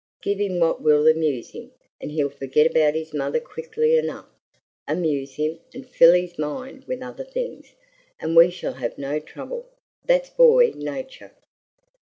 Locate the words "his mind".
6.13-6.85